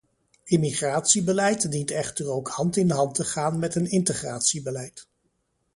[0.45, 5.07] Immigratiebeleid dient echter ook hand in hand te gaan met een integratiebeleid.